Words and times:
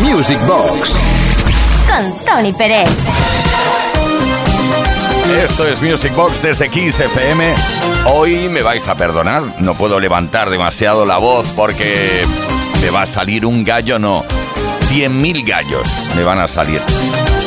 Music 0.00 0.38
Box. 0.46 0.94
Con 1.86 2.24
Tony 2.24 2.52
Pérez. 2.52 2.88
Esto 5.42 5.66
es 5.66 5.80
Music 5.80 6.14
Box 6.14 6.42
desde 6.42 6.68
Kiss 6.68 7.00
FM. 7.00 7.54
Hoy 8.06 8.48
me 8.48 8.62
vais 8.62 8.86
a 8.88 8.94
perdonar, 8.94 9.42
no 9.60 9.74
puedo 9.74 9.98
levantar 9.98 10.50
demasiado 10.50 11.06
la 11.06 11.18
voz 11.18 11.48
porque 11.56 12.24
me 12.82 12.90
va 12.90 13.02
a 13.02 13.06
salir 13.06 13.46
un 13.46 13.64
gallo, 13.64 13.98
no. 13.98 14.24
Cien 14.82 15.20
mil 15.20 15.44
gallos 15.44 15.88
me 16.14 16.22
van 16.22 16.38
a 16.40 16.48
salir. 16.48 16.80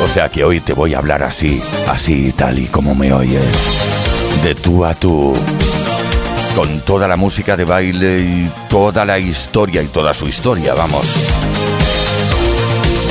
O 0.03 0.07
sea 0.07 0.29
que 0.29 0.43
hoy 0.43 0.59
te 0.59 0.73
voy 0.73 0.93
a 0.93 0.97
hablar 0.99 1.23
así, 1.23 1.61
así 1.87 2.31
tal 2.31 2.57
y 2.57 2.65
como 2.67 2.95
me 2.95 3.13
oyes. 3.13 3.43
De 4.43 4.55
tú 4.55 4.85
a 4.85 4.95
tú. 4.95 5.33
Con 6.55 6.81
toda 6.81 7.07
la 7.07 7.15
música 7.15 7.55
de 7.55 7.63
baile 7.63 8.19
y 8.19 8.51
toda 8.69 9.05
la 9.05 9.19
historia 9.19 9.81
y 9.81 9.87
toda 9.87 10.13
su 10.13 10.27
historia, 10.27 10.73
vamos. 10.73 11.38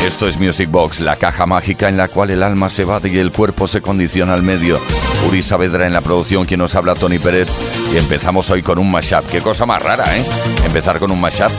Esto 0.09 0.27
es 0.27 0.39
Music 0.39 0.71
Box, 0.71 1.01
la 1.01 1.17
caja 1.17 1.45
mágica 1.45 1.87
en 1.87 1.99
la 1.99 2.09
cual 2.09 2.31
el 2.31 2.43
alma 2.43 2.71
se 2.71 2.87
va 2.87 2.99
y 3.05 3.19
el 3.19 3.31
cuerpo 3.31 3.69
se 3.69 3.83
condiciona 3.83 4.33
al 4.33 4.43
medio. 4.43 4.81
Uri 5.29 5.43
Saavedra 5.43 5.87
en 5.87 5.93
la 5.93 6.01
producción, 6.01 6.47
quien 6.47 6.61
nos 6.61 6.75
habla 6.75 6.95
Tony 6.95 7.19
Pérez. 7.19 7.47
Y 7.93 7.99
empezamos 7.99 8.49
hoy 8.49 8.63
con 8.63 8.79
un 8.79 8.91
mashup. 8.91 9.29
Qué 9.31 9.43
cosa 9.43 9.67
más 9.67 9.83
rara, 9.83 10.05
¿eh? 10.17 10.25
Empezar 10.65 10.99
con 10.99 11.11
un 11.11 11.21
mashup. 11.21 11.51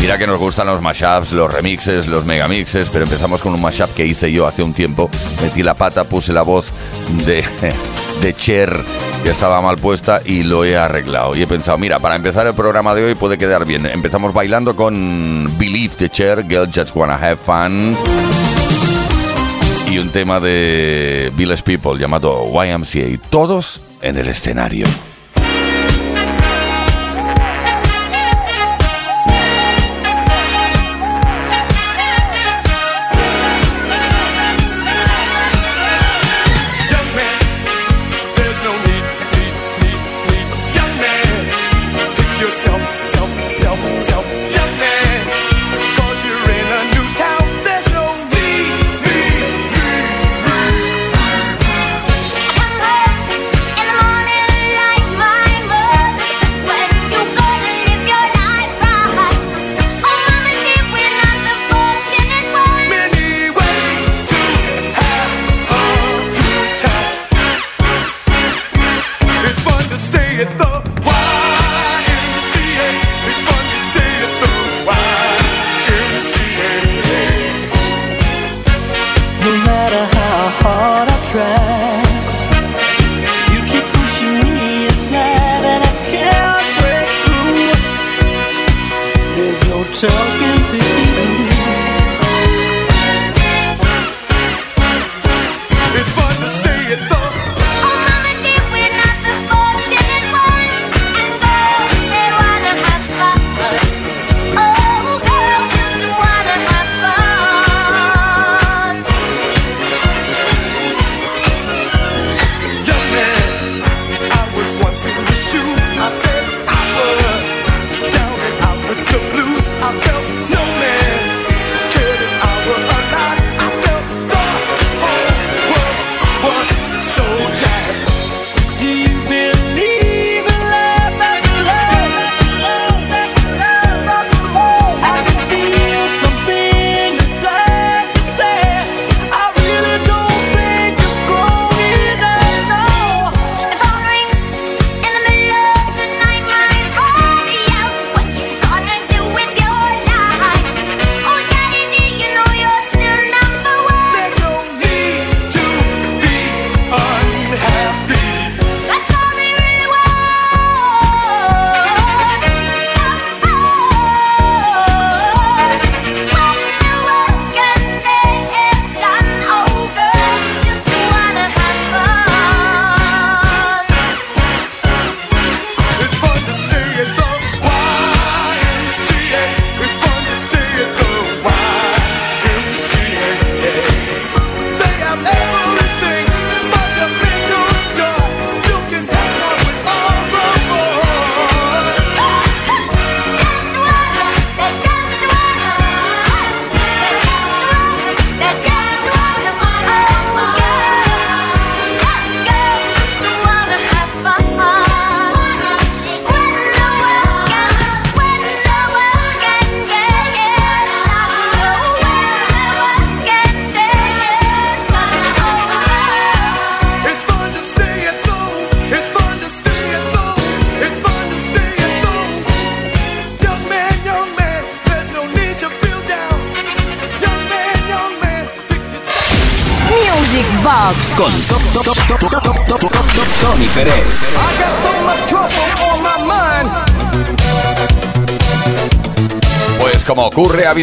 Mira 0.00 0.16
que 0.16 0.26
nos 0.26 0.38
gustan 0.38 0.68
los 0.68 0.80
mashups, 0.80 1.32
los 1.32 1.52
remixes, 1.52 2.06
los 2.06 2.24
megamixes, 2.24 2.88
pero 2.88 3.04
empezamos 3.04 3.42
con 3.42 3.52
un 3.52 3.60
mashup 3.60 3.94
que 3.94 4.06
hice 4.06 4.32
yo 4.32 4.46
hace 4.46 4.62
un 4.62 4.72
tiempo. 4.72 5.10
Metí 5.42 5.62
la 5.62 5.74
pata, 5.74 6.04
puse 6.04 6.32
la 6.32 6.42
voz 6.42 6.72
de, 7.26 7.44
de 8.22 8.34
Cher 8.34 8.82
que 9.22 9.30
estaba 9.30 9.60
mal 9.60 9.78
puesta 9.78 10.20
y 10.24 10.42
lo 10.42 10.64
he 10.64 10.76
arreglado. 10.76 11.36
Y 11.36 11.42
he 11.42 11.46
pensado, 11.46 11.78
mira, 11.78 11.98
para 11.98 12.16
empezar 12.16 12.46
el 12.46 12.54
programa 12.54 12.94
de 12.94 13.04
hoy 13.04 13.14
puede 13.14 13.38
quedar 13.38 13.64
bien. 13.64 13.86
Empezamos 13.86 14.34
bailando 14.34 14.74
con 14.74 15.48
Believe 15.58 15.94
the 15.96 16.08
Cher, 16.08 16.44
Girl 16.48 16.66
Just 16.66 16.94
Wanna 16.96 17.14
Have 17.14 17.36
Fun. 17.36 17.96
Y 19.90 19.98
un 19.98 20.08
tema 20.10 20.40
de 20.40 21.30
Village 21.36 21.62
People 21.62 21.98
llamado 21.98 22.46
YMCA. 22.46 23.18
Todos 23.30 23.80
en 24.00 24.16
el 24.16 24.28
escenario. 24.28 24.86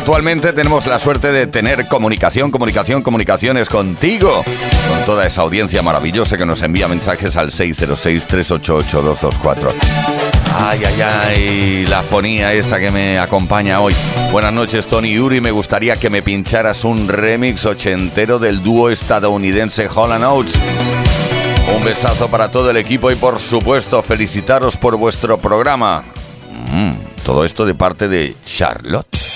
Ocurre 0.09 0.21
habitualmente, 0.21 0.53
tenemos 0.53 0.88
la 0.88 0.97
suerte 0.97 1.31
de 1.31 1.45
tener 1.45 1.88
comunicación, 1.88 2.50
comunicación, 2.50 3.03
comunicaciones 3.03 3.69
contigo, 3.69 4.44
con 4.44 5.06
toda 5.06 5.27
esa 5.27 5.41
audiencia 5.41 5.83
maravillosa 5.83 6.35
que 6.35 6.47
nos 6.47 6.63
envía 6.63 6.88
mensajes 6.88 7.38
al 7.38 7.51
606-388-224. 7.51 9.71
Ay, 10.56 10.81
ay, 10.83 11.01
ay, 11.01 11.85
la 11.85 12.01
fonía 12.01 12.53
esta 12.53 12.79
que 12.79 12.89
me 12.89 13.19
acompaña 13.19 13.81
hoy. 13.81 13.94
Buenas 14.31 14.51
noches, 14.51 14.88
Tony 14.88 15.13
Yuri. 15.13 15.41
Me 15.41 15.51
gustaría 15.51 15.95
que 15.95 16.09
me 16.09 16.23
pincharas 16.23 16.83
un 16.83 17.07
remix 17.07 17.67
ochentero 17.67 18.39
del 18.39 18.63
dúo 18.63 18.89
estadounidense 18.89 19.88
Holland 19.94 20.23
Oates. 20.23 20.56
Un 21.75 21.83
besazo 21.83 22.31
para 22.31 22.50
todo 22.50 22.71
el 22.71 22.77
equipo 22.77 23.11
y 23.11 23.15
por 23.15 23.38
supuesto 23.39 24.01
felicitaros 24.01 24.75
por 24.75 24.97
vuestro 24.97 25.38
programa. 25.38 26.03
Mm, 26.71 26.94
todo 27.23 27.45
esto 27.45 27.63
de 27.63 27.75
parte 27.75 28.07
de 28.07 28.35
Charlotte. 28.44 29.28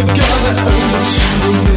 we're 0.00 0.06
gonna 0.06 0.60
earn 0.60 0.92
the 0.92 1.02
truth. 1.04 1.69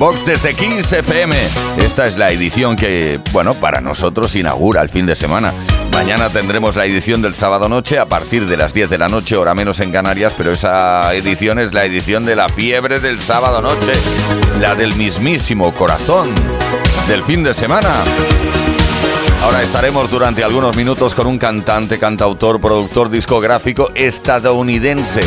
Box 0.00 0.24
desde 0.24 0.54
15 0.54 1.00
FM. 1.00 1.36
Esta 1.76 2.06
es 2.06 2.16
la 2.16 2.30
edición 2.30 2.74
que, 2.74 3.20
bueno, 3.32 3.52
para 3.52 3.82
nosotros 3.82 4.34
inaugura 4.34 4.80
el 4.80 4.88
fin 4.88 5.04
de 5.04 5.14
semana. 5.14 5.52
Mañana 5.92 6.30
tendremos 6.30 6.74
la 6.74 6.86
edición 6.86 7.20
del 7.20 7.34
sábado 7.34 7.68
noche 7.68 7.98
a 7.98 8.06
partir 8.06 8.46
de 8.46 8.56
las 8.56 8.72
10 8.72 8.88
de 8.88 8.96
la 8.96 9.08
noche, 9.08 9.36
hora 9.36 9.52
menos 9.52 9.78
en 9.80 9.92
Canarias, 9.92 10.32
pero 10.38 10.52
esa 10.52 11.14
edición 11.14 11.58
es 11.58 11.74
la 11.74 11.84
edición 11.84 12.24
de 12.24 12.34
la 12.34 12.48
fiebre 12.48 12.98
del 12.98 13.20
sábado 13.20 13.60
noche, 13.60 13.92
la 14.58 14.74
del 14.74 14.96
mismísimo 14.96 15.74
corazón 15.74 16.30
del 17.06 17.22
fin 17.22 17.44
de 17.44 17.52
semana. 17.52 17.92
Ahora 19.42 19.62
estaremos 19.62 20.10
durante 20.10 20.42
algunos 20.42 20.78
minutos 20.78 21.14
con 21.14 21.26
un 21.26 21.36
cantante, 21.36 21.98
cantautor, 21.98 22.58
productor 22.58 23.10
discográfico 23.10 23.90
estadounidense 23.94 25.20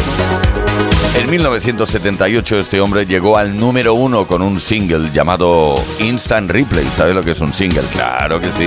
en 1.15 1.29
1978 1.29 2.59
este 2.59 2.81
hombre 2.81 3.05
llegó 3.05 3.37
al 3.37 3.55
número 3.55 3.93
uno 3.93 4.25
con 4.25 4.41
un 4.41 4.59
single 4.59 5.11
llamado 5.11 5.75
Instant 5.99 6.49
Replay. 6.51 6.85
¿Sabes 6.85 7.15
lo 7.15 7.21
que 7.21 7.31
es 7.31 7.41
un 7.41 7.53
single? 7.53 7.83
Claro 7.91 8.39
que 8.39 8.51
sí. 8.51 8.65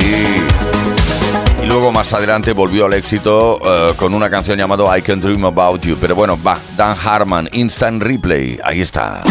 Y 1.62 1.66
luego 1.66 1.90
más 1.90 2.12
adelante 2.12 2.52
volvió 2.52 2.86
al 2.86 2.94
éxito 2.94 3.58
eh, 3.64 3.92
con 3.96 4.14
una 4.14 4.30
canción 4.30 4.58
llamada 4.58 4.96
I 4.96 5.02
Can 5.02 5.20
Dream 5.20 5.44
About 5.44 5.82
You. 5.82 5.96
Pero 6.00 6.14
bueno, 6.14 6.38
va, 6.40 6.58
Dan 6.76 6.96
Harman, 7.02 7.48
Instant 7.52 8.02
Replay. 8.02 8.58
Ahí 8.62 8.80
está. 8.80 9.22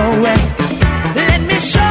Let 0.00 1.40
me 1.42 1.54
show 1.54 1.87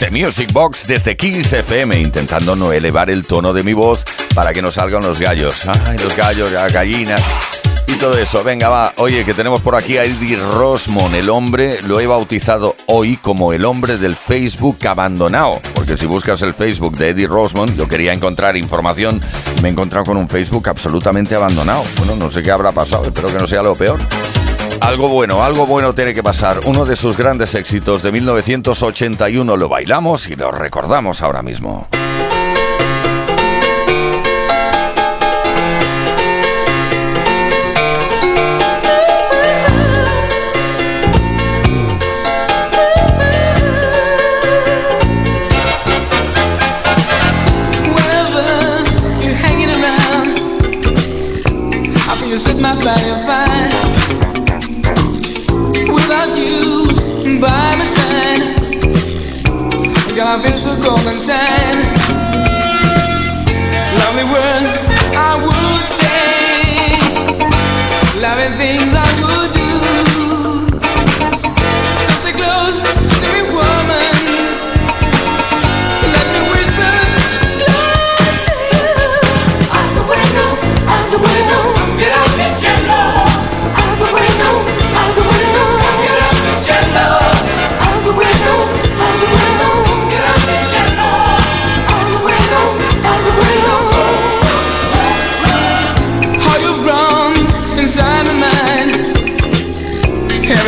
Desde 0.00 0.18
Music 0.18 0.50
Box, 0.54 0.86
desde 0.86 1.14
Kiss 1.14 1.52
FM, 1.52 1.98
intentando 1.98 2.56
no 2.56 2.72
elevar 2.72 3.10
el 3.10 3.26
tono 3.26 3.52
de 3.52 3.62
mi 3.62 3.74
voz 3.74 4.02
para 4.34 4.54
que 4.54 4.62
no 4.62 4.72
salgan 4.72 5.02
los 5.02 5.20
gallos. 5.20 5.68
Ay, 5.86 5.98
los 5.98 6.16
gallos, 6.16 6.50
las 6.50 6.72
gallinas 6.72 7.20
y 7.86 7.92
todo 7.98 8.16
eso. 8.16 8.42
Venga, 8.42 8.70
va. 8.70 8.94
Oye, 8.96 9.26
que 9.26 9.34
tenemos 9.34 9.60
por 9.60 9.74
aquí 9.74 9.98
a 9.98 10.04
Eddie 10.04 10.36
Rosmond, 10.36 11.14
el 11.14 11.28
hombre, 11.28 11.82
lo 11.82 12.00
he 12.00 12.06
bautizado 12.06 12.76
hoy 12.86 13.18
como 13.18 13.52
el 13.52 13.66
hombre 13.66 13.98
del 13.98 14.16
Facebook 14.16 14.78
abandonado. 14.86 15.60
Porque 15.74 15.98
si 15.98 16.06
buscas 16.06 16.40
el 16.40 16.54
Facebook 16.54 16.96
de 16.96 17.10
Eddie 17.10 17.26
Rosmond, 17.26 17.76
yo 17.76 17.86
quería 17.86 18.14
encontrar 18.14 18.56
información, 18.56 19.20
me 19.60 19.68
he 19.68 19.72
encontrado 19.72 20.06
con 20.06 20.16
un 20.16 20.30
Facebook 20.30 20.66
absolutamente 20.70 21.34
abandonado. 21.34 21.84
Bueno, 21.98 22.16
no 22.16 22.30
sé 22.30 22.42
qué 22.42 22.50
habrá 22.50 22.72
pasado, 22.72 23.04
espero 23.04 23.28
que 23.28 23.38
no 23.38 23.46
sea 23.46 23.62
lo 23.62 23.74
peor. 23.74 23.98
Algo 24.80 25.08
bueno, 25.08 25.42
algo 25.42 25.66
bueno 25.66 25.94
tiene 25.94 26.14
que 26.14 26.22
pasar. 26.22 26.60
Uno 26.66 26.84
de 26.84 26.96
sus 26.96 27.16
grandes 27.16 27.54
éxitos 27.54 28.02
de 28.02 28.12
1981 28.12 29.56
lo 29.56 29.68
bailamos 29.68 30.28
y 30.28 30.36
lo 30.36 30.50
recordamos 30.50 31.22
ahora 31.22 31.42
mismo. 31.42 31.86
love 60.32 60.46
is 60.46 60.64
a 60.64 60.76
golden 60.80 61.18
sign. 61.18 61.76
Lovely 64.00 64.26
words 64.34 64.70
I 65.28 65.32
would 65.44 65.86
say. 65.98 66.94
Loving 68.20 68.54
things 68.54 68.94
I 68.94 69.09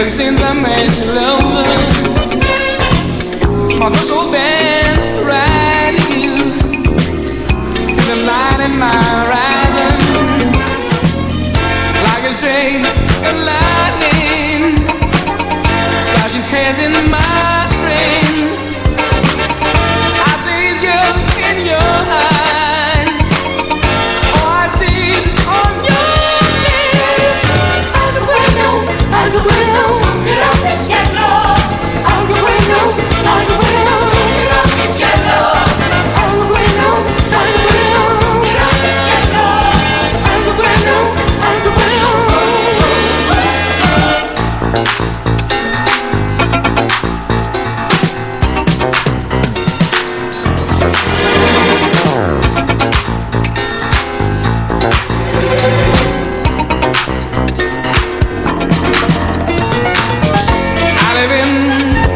Cause 0.02 0.31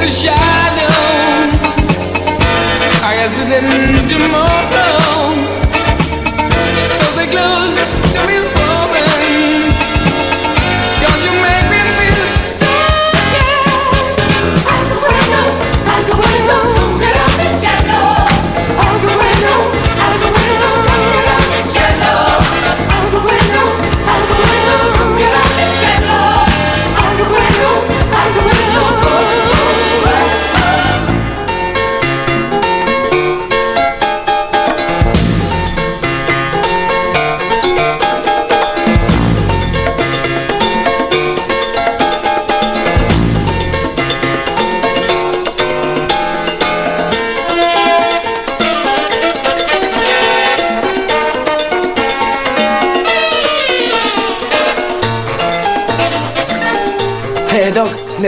shadow 0.08 0.92
I 3.02 3.14
guess 3.16 3.36
it 3.38 3.46
didn't 3.46 4.45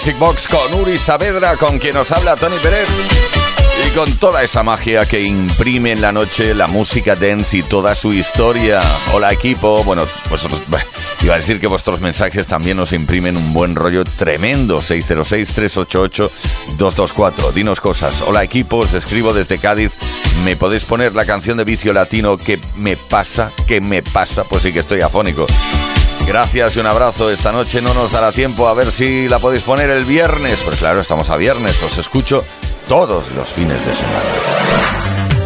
Music 0.00 0.18
Box 0.18 0.48
con 0.48 0.72
Uri 0.80 0.96
Saavedra, 0.96 1.58
con 1.58 1.78
quien 1.78 1.92
nos 1.92 2.10
habla 2.10 2.34
Tony 2.34 2.56
Pérez. 2.62 2.88
Y 3.86 3.90
con 3.90 4.16
toda 4.16 4.42
esa 4.42 4.62
magia 4.62 5.04
que 5.04 5.20
imprime 5.20 5.92
en 5.92 6.00
la 6.00 6.10
noche 6.10 6.54
la 6.54 6.68
música 6.68 7.16
dance 7.16 7.58
y 7.58 7.62
toda 7.62 7.94
su 7.94 8.10
historia. 8.10 8.80
Hola 9.12 9.30
equipo, 9.30 9.84
bueno, 9.84 10.06
vosotros... 10.30 10.62
Iba 11.20 11.34
a 11.34 11.36
decir 11.36 11.60
que 11.60 11.66
vuestros 11.66 12.00
mensajes 12.00 12.46
también 12.46 12.78
nos 12.78 12.94
imprimen 12.94 13.36
un 13.36 13.52
buen 13.52 13.76
rollo 13.76 14.04
tremendo. 14.04 14.80
606-388-224. 14.80 17.52
Dinos 17.52 17.78
cosas. 17.78 18.22
Hola 18.22 18.42
equipo, 18.42 18.78
os 18.78 18.94
escribo 18.94 19.34
desde 19.34 19.58
Cádiz. 19.58 19.92
¿Me 20.46 20.56
podéis 20.56 20.84
poner 20.84 21.14
la 21.14 21.26
canción 21.26 21.58
de 21.58 21.64
vicio 21.64 21.92
latino 21.92 22.38
que 22.38 22.58
me 22.74 22.96
pasa? 22.96 23.52
¿Qué 23.66 23.82
me 23.82 24.02
pasa? 24.02 24.44
Pues 24.44 24.62
sí 24.62 24.72
que 24.72 24.80
estoy 24.80 25.02
afónico. 25.02 25.44
Gracias 26.30 26.76
y 26.76 26.78
un 26.78 26.86
abrazo. 26.86 27.28
Esta 27.28 27.50
noche 27.50 27.82
no 27.82 27.92
nos 27.92 28.12
dará 28.12 28.30
tiempo 28.30 28.68
a 28.68 28.72
ver 28.72 28.92
si 28.92 29.28
la 29.28 29.40
podéis 29.40 29.64
poner 29.64 29.90
el 29.90 30.04
viernes. 30.04 30.60
Pues 30.64 30.78
claro, 30.78 31.00
estamos 31.00 31.28
a 31.28 31.36
viernes. 31.36 31.82
Os 31.82 31.98
escucho 31.98 32.44
todos 32.86 33.32
los 33.32 33.48
fines 33.48 33.84
de 33.84 33.92
semana. 33.92 35.39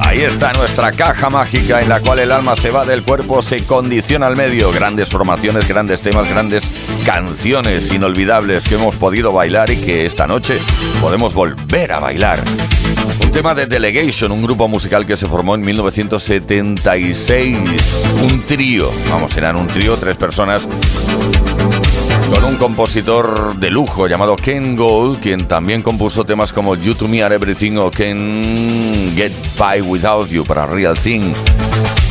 Ahí 0.00 0.20
está 0.20 0.52
nuestra 0.52 0.92
caja 0.92 1.28
mágica 1.28 1.82
en 1.82 1.88
la 1.88 2.00
cual 2.00 2.20
el 2.20 2.32
alma 2.32 2.56
se 2.56 2.70
va 2.70 2.86
del 2.86 3.02
cuerpo, 3.02 3.42
se 3.42 3.64
condiciona 3.66 4.26
al 4.26 4.36
medio. 4.36 4.72
Grandes 4.72 5.08
formaciones, 5.10 5.68
grandes 5.68 6.00
temas, 6.00 6.30
grandes 6.30 6.64
canciones 7.04 7.92
inolvidables 7.92 8.66
que 8.68 8.76
hemos 8.76 8.96
podido 8.96 9.32
bailar 9.32 9.70
y 9.70 9.76
que 9.76 10.06
esta 10.06 10.26
noche 10.26 10.58
podemos 11.00 11.34
volver 11.34 11.92
a 11.92 11.98
bailar. 11.98 12.38
Un 13.22 13.32
tema 13.32 13.54
de 13.54 13.66
Delegation, 13.66 14.32
un 14.32 14.42
grupo 14.42 14.66
musical 14.66 15.04
que 15.04 15.16
se 15.16 15.26
formó 15.26 15.56
en 15.56 15.60
1976. 15.60 17.58
Un 18.22 18.40
trío, 18.42 18.90
vamos, 19.10 19.36
eran 19.36 19.56
un 19.56 19.66
trío, 19.66 19.96
tres 19.96 20.16
personas 20.16 20.66
con 22.30 22.44
un 22.44 22.56
compositor 22.56 23.56
de 23.56 23.70
lujo 23.70 24.06
llamado 24.06 24.36
Ken 24.36 24.76
Gold, 24.76 25.20
quien 25.20 25.48
también 25.48 25.82
compuso 25.82 26.24
temas 26.24 26.52
como 26.52 26.74
You 26.74 26.94
to 26.94 27.08
Me 27.08 27.22
Are 27.22 27.34
Everything 27.34 27.76
o 27.76 27.90
Ken 27.90 29.12
Get 29.16 29.32
By 29.58 29.80
Without 29.80 30.28
You 30.28 30.44
para 30.44 30.66
Real 30.66 30.98
Thing. 30.98 31.32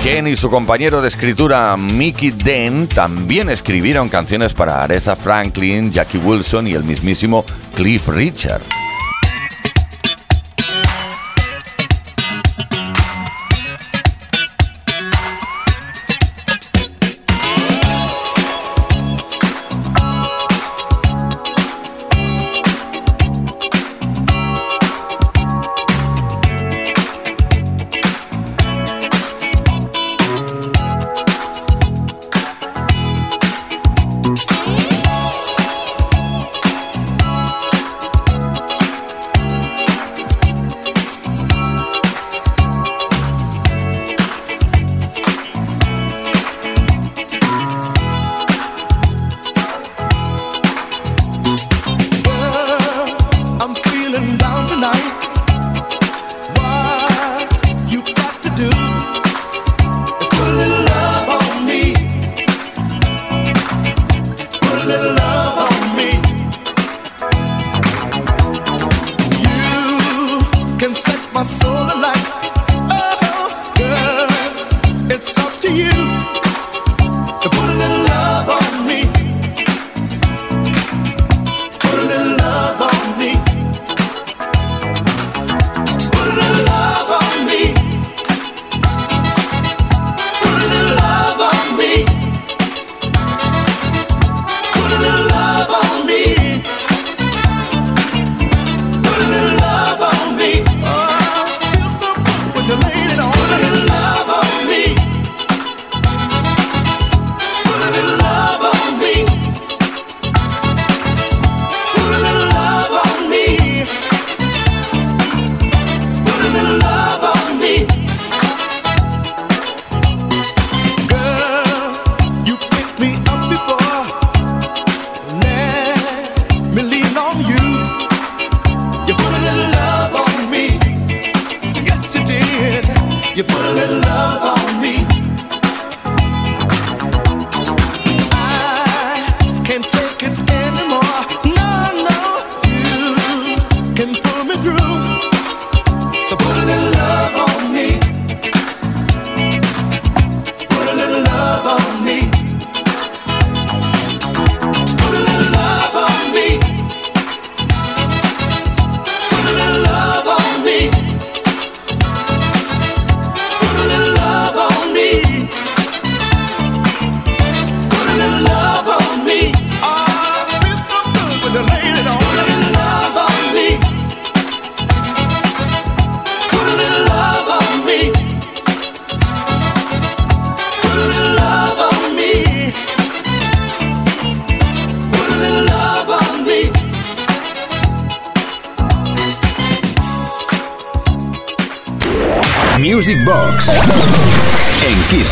Ken 0.04 0.28
y 0.28 0.36
su 0.36 0.50
compañero 0.50 1.02
de 1.02 1.10
escritura 1.10 1.76
Mickey 1.78 2.32
Den 2.32 2.88
también 2.88 3.50
escribieron 3.50 4.10
canciones 4.10 4.54
para 4.54 4.84
Aretha 4.84 5.16
Franklin, 5.16 5.92
Jackie 5.92 6.18
Wilson 6.18 6.68
y 6.68 6.74
el 6.74 6.84
mismísimo 6.84 7.46
Cliff 7.76 8.08
Richard. 8.08 8.62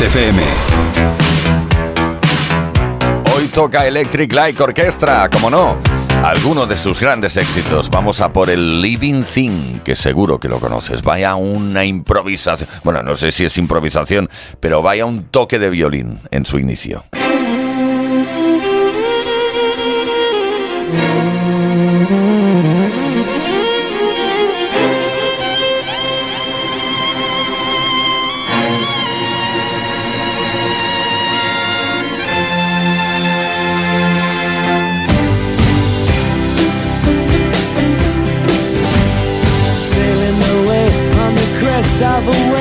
FM. 0.01 0.41
Hoy 3.36 3.47
toca 3.47 3.88
Electric 3.88 4.34
Light 4.34 4.60
Orchestra, 4.60 5.29
como 5.29 5.49
no. 5.49 5.77
Algunos 6.23 6.67
de 6.67 6.77
sus 6.77 6.99
grandes 6.99 7.38
éxitos. 7.38 7.89
Vamos 7.89 8.19
a 8.19 8.34
por 8.34 8.49
el 8.49 8.81
Living 8.81 9.23
Thing, 9.23 9.79
que 9.84 9.95
seguro 9.95 10.39
que 10.39 10.49
lo 10.49 10.60
conoces. 10.60 11.01
Vaya 11.01 11.36
una 11.36 11.86
improvisación. 11.86 12.69
Bueno, 12.84 13.03
no 13.03 13.15
sé 13.15 13.31
si 13.31 13.45
es 13.45 13.58
improvisación, 13.58 14.29
pero 14.60 14.81
vaya 14.81 15.05
un 15.05 15.25
toque 15.25 15.60
de 15.60 15.69
violín 15.69 16.19
en 16.31 16.45
su 16.45 16.60
inicio. 16.60 17.05
FM. 41.97 42.54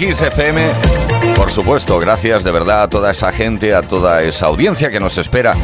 Kiss 0.00 0.22
FM. 0.22 0.66
Por 1.36 1.50
supuesto, 1.50 1.98
gracias 1.98 2.42
de 2.42 2.50
verdad 2.50 2.84
a 2.84 2.88
toda 2.88 3.10
esa 3.10 3.32
gente, 3.32 3.74
a 3.74 3.82
toda 3.82 4.22
esa 4.22 4.46
audiencia 4.46 4.90
que 4.90 4.98
nos 4.98 5.18
espera 5.18 5.54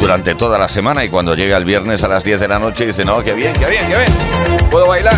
durante 0.00 0.34
toda 0.34 0.58
la 0.58 0.68
semana 0.68 1.04
y 1.04 1.08
cuando 1.08 1.36
llega 1.36 1.56
el 1.56 1.64
viernes 1.64 2.02
a 2.02 2.08
las 2.08 2.24
10 2.24 2.40
de 2.40 2.48
la 2.48 2.58
noche 2.58 2.84
dice, 2.86 3.04
no, 3.04 3.22
qué 3.22 3.32
bien, 3.34 3.52
qué 3.52 3.66
bien, 3.66 3.86
qué 3.86 3.96
bien, 3.96 4.68
puedo 4.72 4.88
bailar. 4.88 5.14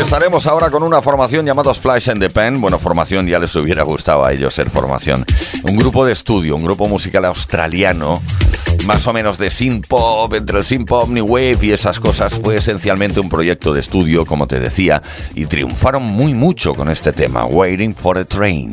Estaremos 0.00 0.46
ahora 0.46 0.70
con 0.70 0.84
una 0.84 1.02
formación 1.02 1.44
llamados 1.44 1.80
Flash 1.80 2.10
and 2.10 2.20
the 2.20 2.30
Pen. 2.30 2.60
Bueno, 2.60 2.78
formación 2.78 3.26
ya 3.26 3.40
les 3.40 3.56
hubiera 3.56 3.82
gustado 3.82 4.24
a 4.24 4.32
ellos 4.32 4.54
ser 4.54 4.70
formación. 4.70 5.24
Un 5.64 5.76
grupo 5.76 6.04
de 6.04 6.12
estudio, 6.12 6.54
un 6.54 6.62
grupo 6.62 6.86
musical 6.86 7.24
australiano 7.24 8.22
más 8.86 9.06
o 9.06 9.12
menos 9.12 9.38
de 9.38 9.50
synth 9.50 9.86
pop, 9.86 10.32
entre 10.34 10.58
el 10.58 10.64
synth 10.64 10.88
pop, 10.88 11.08
new 11.08 11.26
wave 11.26 11.58
y 11.62 11.72
esas 11.72 12.00
cosas, 12.00 12.34
fue 12.34 12.56
esencialmente 12.56 13.20
un 13.20 13.28
proyecto 13.28 13.72
de 13.72 13.80
estudio, 13.80 14.26
como 14.26 14.46
te 14.46 14.58
decía, 14.58 15.02
y 15.34 15.46
triunfaron 15.46 16.02
muy 16.02 16.34
mucho 16.34 16.74
con 16.74 16.88
este 16.88 17.12
tema, 17.12 17.44
Waiting 17.44 17.94
for 17.94 18.18
a 18.18 18.24
Train. 18.24 18.70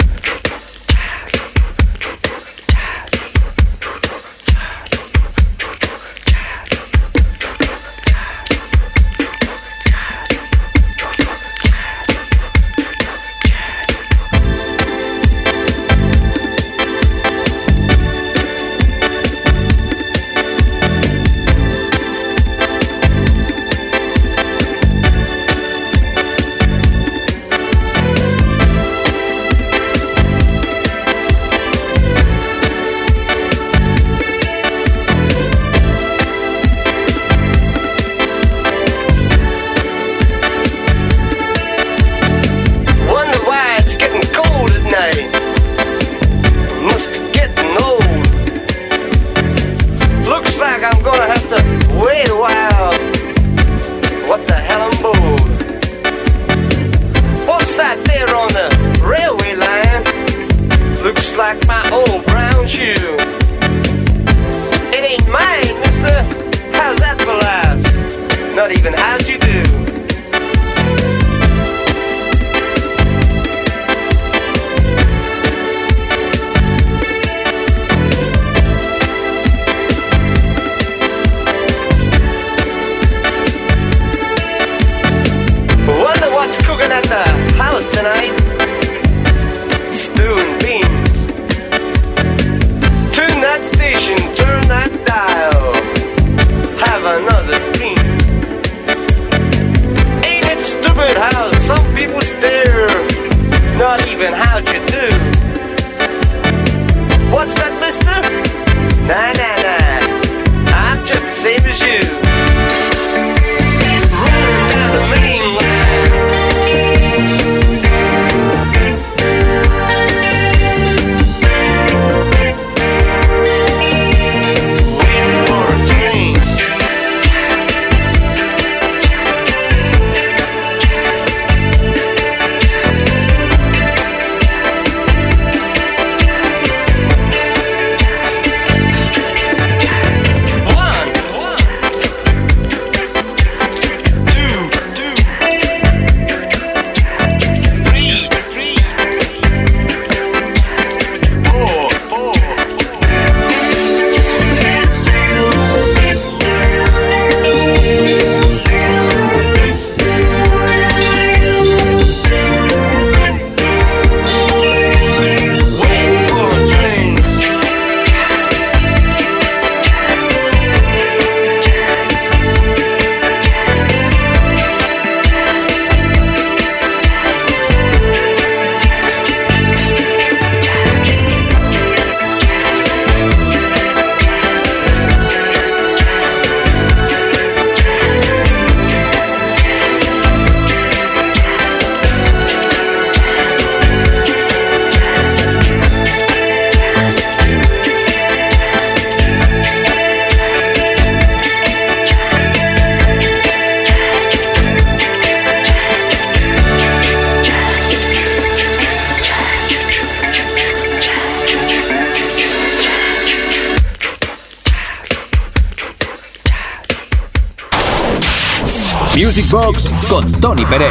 Music 219.30 219.45
Box 219.51 219.93
con 220.09 220.25
Tony 220.41 220.65
Pérez. 220.65 220.89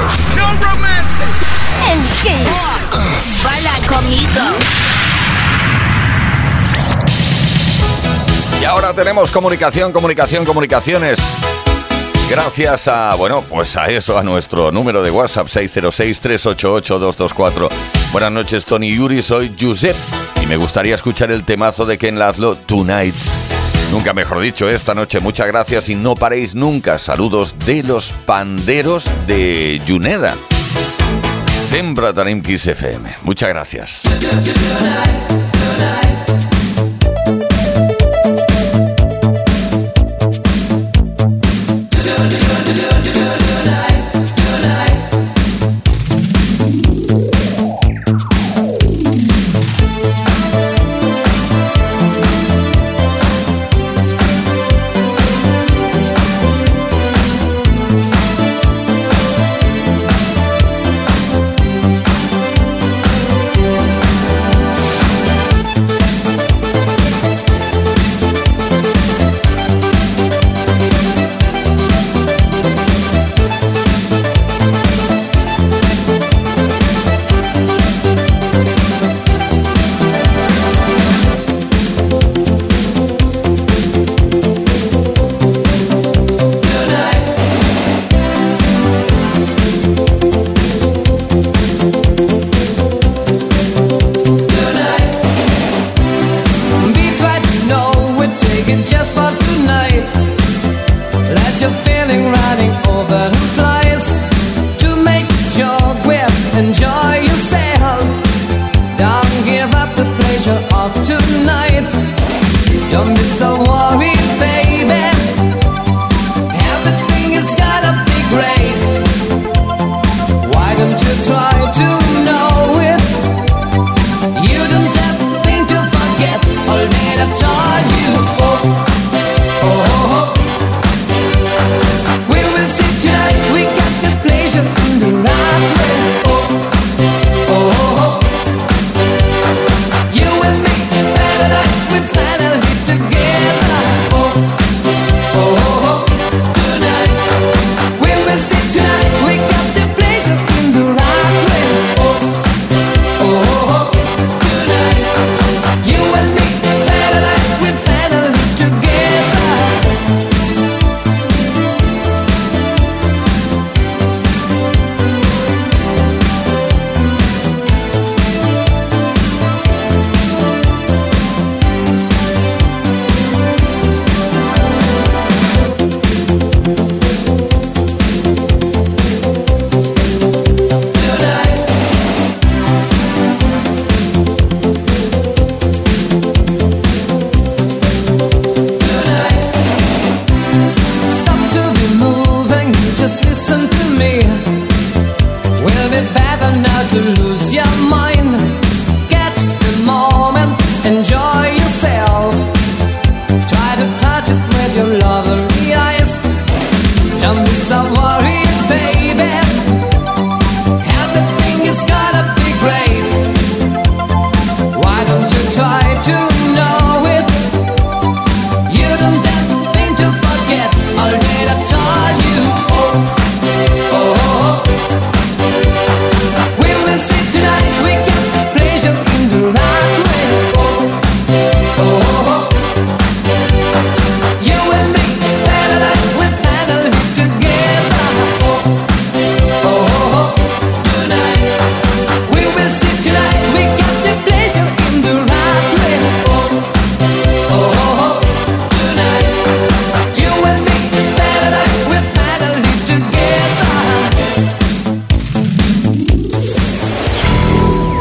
En 1.91 1.99
Kiss. 2.23 2.47
Baila 3.43 3.75
conmigo. 3.89 4.55
Y 8.63 8.65
ahora 8.65 8.95
tenemos 8.95 9.33
comunicación, 9.33 9.91
comunicación, 9.91 10.45
comunicaciones. 10.45 11.19
Gracias 12.31 12.87
a, 12.87 13.17
bueno, 13.17 13.43
pues 13.43 13.77
a 13.77 13.89
eso, 13.89 14.17
a 14.17 14.23
nuestro 14.23 14.71
número 14.71 15.03
de 15.03 15.11
WhatsApp 15.11 15.49
606-388-224. 15.49 17.69
Buenas 18.13 18.31
noches, 18.31 18.65
Tony 18.65 18.95
Yuri, 18.95 19.21
soy 19.21 19.53
Josep 19.61 19.97
y 20.41 20.47
me 20.47 20.57
gustaría 20.57 20.95
escuchar 20.95 21.33
el 21.33 21.43
temazo 21.43 21.87
de 21.87 21.99
Ken 21.99 22.21
Laszlo, 22.21 22.55
Tonight. 22.55 23.17
Nunca 23.99 24.13
mejor 24.13 24.39
dicho, 24.39 24.71
esta 24.71 24.95
noche 24.95 25.19
muchas 25.19 25.49
gracias 25.49 25.89
y 25.89 25.97
no 25.97 26.15
paréis 26.15 26.55
nunca. 26.55 27.01
Saludos 27.01 27.57
de 27.67 27.83
los 27.83 28.13
panderos 28.13 29.11
de 29.27 29.83
Yuneda. 29.85 30.37
Sembra 31.69 32.15
Kiss 32.41 32.69
FM. 32.69 33.17
Muchas 33.25 33.49
gracias. 33.49 34.03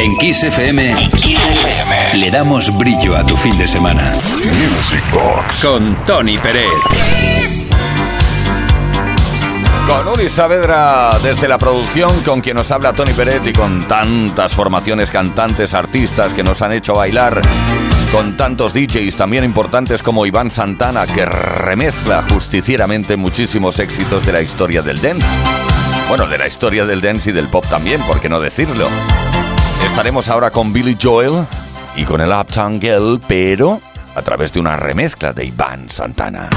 En 0.07 0.15
Kiss 0.15 0.41
FM 0.41 0.95
le 2.13 2.31
damos 2.31 2.77
brillo 2.77 3.17
a 3.17 3.25
tu 3.25 3.35
fin 3.35 3.57
de 3.57 3.67
semana. 3.67 4.13
Music 4.13 5.03
Box. 5.11 5.65
Con 5.65 5.97
Tony 6.05 6.37
Pérez. 6.37 7.65
Con 9.85 10.07
Uri 10.07 10.29
Saavedra 10.29 11.19
desde 11.21 11.49
la 11.49 11.57
producción, 11.57 12.21
con 12.21 12.39
quien 12.39 12.55
nos 12.55 12.71
habla 12.71 12.93
Tony 12.93 13.11
Peret 13.11 13.47
y 13.47 13.51
con 13.51 13.85
tantas 13.85 14.53
formaciones 14.53 15.11
cantantes, 15.11 15.73
artistas 15.73 16.33
que 16.33 16.43
nos 16.43 16.61
han 16.61 16.71
hecho 16.71 16.93
bailar, 16.93 17.41
con 18.13 18.37
tantos 18.37 18.73
DJs 18.73 19.17
también 19.17 19.43
importantes 19.43 20.01
como 20.01 20.25
Iván 20.25 20.51
Santana, 20.51 21.05
que 21.05 21.25
remezcla 21.25 22.23
justicieramente 22.31 23.17
muchísimos 23.17 23.77
éxitos 23.79 24.25
de 24.25 24.31
la 24.31 24.41
historia 24.41 24.81
del 24.81 25.01
dance. 25.01 25.27
Bueno, 26.07 26.27
de 26.27 26.37
la 26.37 26.47
historia 26.47 26.85
del 26.85 27.01
dance 27.01 27.29
y 27.29 27.33
del 27.33 27.49
pop 27.49 27.65
también, 27.69 28.01
por 28.03 28.21
qué 28.21 28.29
no 28.29 28.39
decirlo. 28.39 28.87
Estaremos 29.97 30.29
ahora 30.29 30.51
con 30.51 30.71
Billy 30.71 30.95
Joel 31.01 31.43
y 31.95 32.03
con 32.05 32.21
el 32.21 32.31
Uptown 32.31 32.79
Girl, 32.79 33.19
pero 33.27 33.81
a 34.13 34.21
través 34.21 34.53
de 34.53 34.59
una 34.59 34.77
remezcla 34.77 35.33
de 35.33 35.45
Iván 35.45 35.89
Santana. 35.89 36.51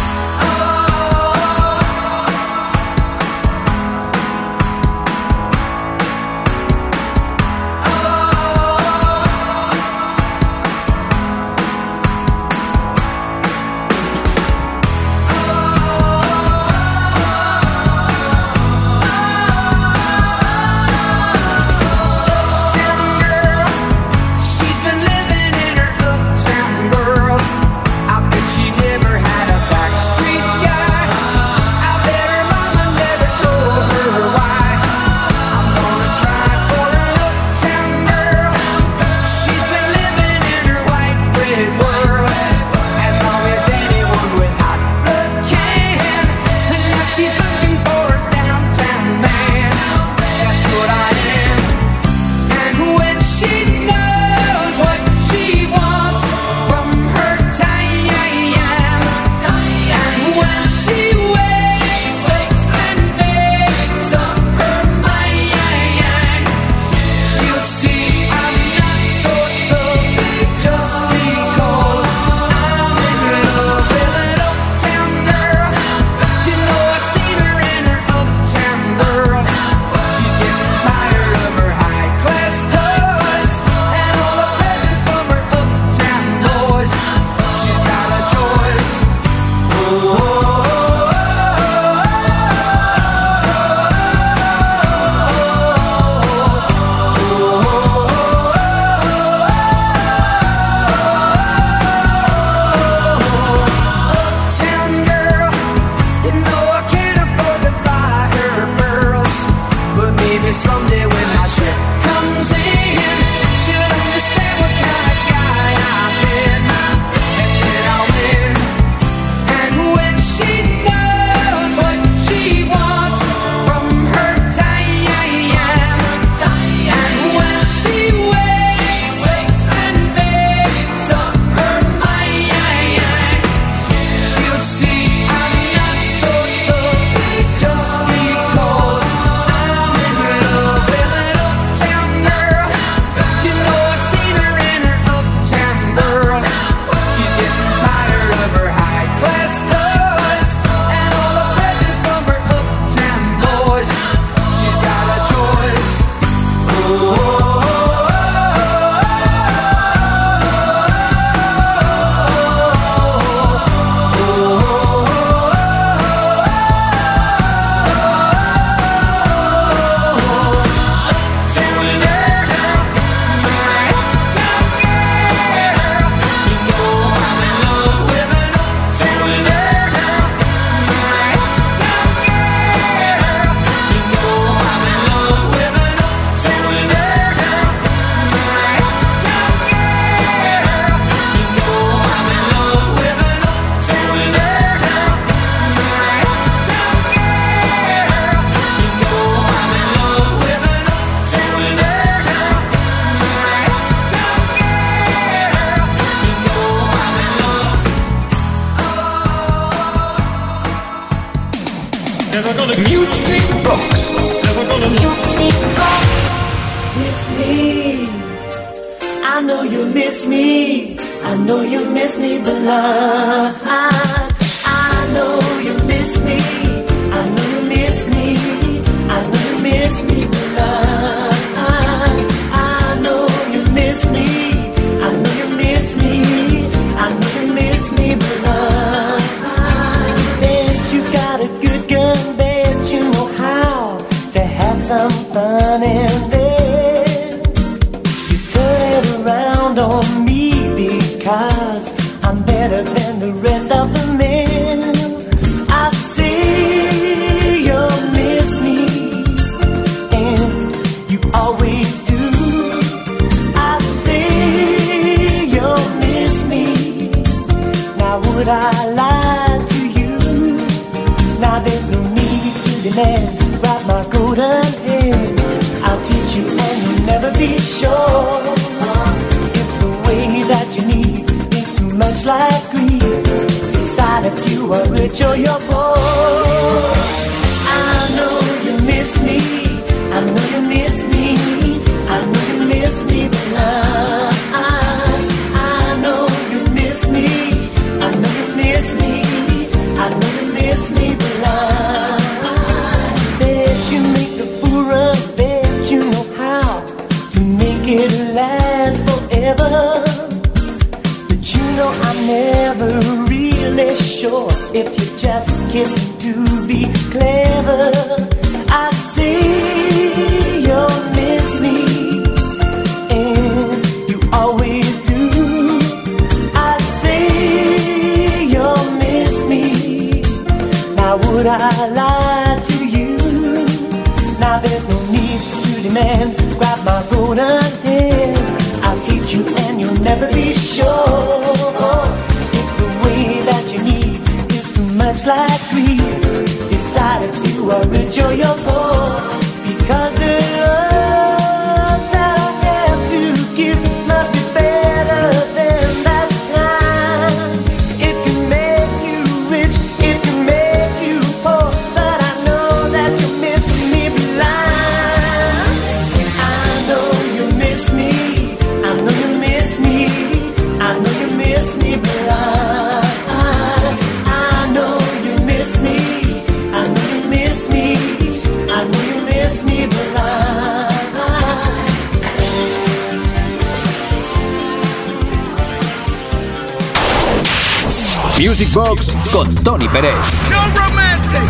Perez. 389.93 390.15
No 390.55 390.63
romantic. 390.79 391.43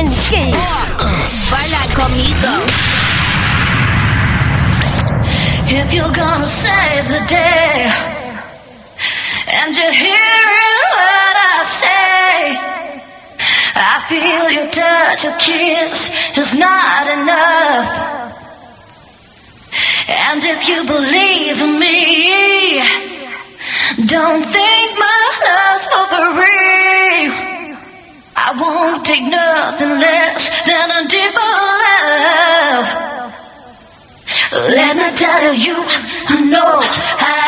Engage. 0.00 0.56
Bala 1.52 1.82
comido. 1.92 2.54
If 5.68 5.92
you're 5.92 6.10
gonna 6.12 6.48
save 6.48 7.08
the 7.08 7.22
day, 7.28 7.92
and 9.46 9.76
you're 9.76 9.92
hearing 9.92 10.80
what 10.96 11.36
I 11.36 11.60
say, 11.64 12.56
I 13.76 14.00
feel 14.08 14.50
your 14.50 14.70
touch, 14.70 15.24
your 15.24 15.36
kiss 15.38 16.38
is 16.38 16.54
not 16.58 17.06
enough. 17.08 17.51
take 29.04 29.22
nothing 29.22 29.98
less 29.98 30.64
than 30.66 30.90
a 30.90 31.08
deeper 31.08 31.50
love. 31.82 32.88
Let 34.52 34.96
me 34.96 35.16
tell 35.16 35.54
you, 35.54 35.76
no, 36.50 36.80
I 36.80 37.41